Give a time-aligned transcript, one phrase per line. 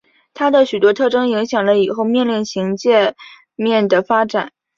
[0.33, 3.13] 它的许多特征影响了以后命令行界
[3.55, 4.51] 面的发展。